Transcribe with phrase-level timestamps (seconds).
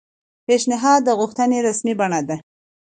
[0.45, 2.37] پیشنھاد د غوښتنې رسمي بڼه ده